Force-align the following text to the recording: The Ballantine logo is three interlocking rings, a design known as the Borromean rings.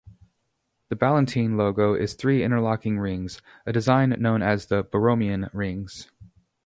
The 0.89 0.95
Ballantine 0.95 1.57
logo 1.57 1.93
is 1.93 2.15
three 2.15 2.41
interlocking 2.43 2.97
rings, 2.97 3.39
a 3.67 3.71
design 3.71 4.09
known 4.17 4.41
as 4.41 4.65
the 4.65 4.83
Borromean 4.83 5.51
rings. 5.53 6.09